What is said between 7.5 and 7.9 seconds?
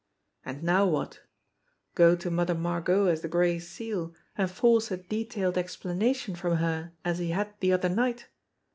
the other